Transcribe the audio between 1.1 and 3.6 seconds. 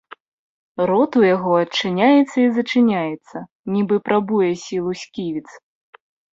у яго адчыняецца і зачыняецца,